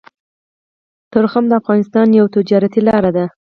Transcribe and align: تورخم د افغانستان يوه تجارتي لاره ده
تورخم 1.11 1.43
د 1.47 1.53
افغانستان 1.61 2.07
يوه 2.17 2.33
تجارتي 2.35 2.81
لاره 2.87 3.11
ده 3.17 3.25